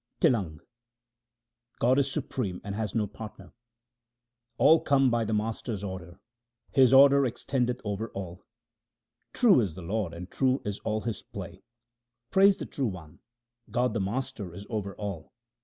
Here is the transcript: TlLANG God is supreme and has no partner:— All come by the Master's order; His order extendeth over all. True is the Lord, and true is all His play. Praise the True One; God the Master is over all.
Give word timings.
TlLANG 0.19 0.61
God 1.77 1.99
is 1.99 2.11
supreme 2.11 2.59
and 2.63 2.73
has 2.73 2.95
no 2.95 3.05
partner:— 3.05 3.53
All 4.57 4.79
come 4.79 5.11
by 5.11 5.23
the 5.23 5.31
Master's 5.35 5.83
order; 5.83 6.19
His 6.71 6.91
order 6.91 7.23
extendeth 7.23 7.79
over 7.83 8.09
all. 8.15 8.43
True 9.31 9.59
is 9.61 9.75
the 9.75 9.83
Lord, 9.83 10.11
and 10.15 10.31
true 10.31 10.59
is 10.65 10.79
all 10.79 11.01
His 11.01 11.21
play. 11.21 11.61
Praise 12.31 12.57
the 12.57 12.65
True 12.65 12.87
One; 12.87 13.19
God 13.69 13.93
the 13.93 13.99
Master 14.01 14.55
is 14.55 14.65
over 14.71 14.95
all. 14.95 15.33